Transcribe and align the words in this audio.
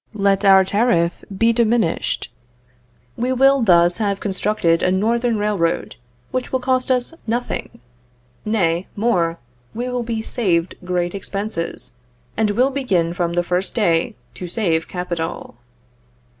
Let 0.15 0.43
our 0.43 0.65
tariff 0.65 1.23
be 1.37 1.53
diminished. 1.53 2.31
We 3.15 3.33
will 3.33 3.61
thus 3.61 3.97
have 3.97 4.19
constructed 4.19 4.81
a 4.81 4.89
Northern 4.91 5.37
Railroad 5.37 5.95
which 6.31 6.51
will 6.51 6.59
cost 6.59 6.89
us 6.89 7.13
nothing. 7.27 7.79
Nay, 8.43 8.87
more, 8.95 9.37
we 9.75 9.87
will 9.89 10.01
be 10.01 10.23
saved 10.23 10.73
great 10.83 11.13
expenses, 11.13 11.91
and 12.35 12.49
will 12.49 12.71
begin 12.71 13.13
from 13.13 13.33
the 13.33 13.43
first 13.43 13.75
day 13.75 14.15
to 14.33 14.47
save 14.47 14.87
capital. 14.87 15.57